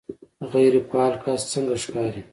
غیر 0.53 0.73
فعال 0.89 1.13
کس 1.23 1.41
څنګه 1.53 1.75
ښکاري 1.83 2.21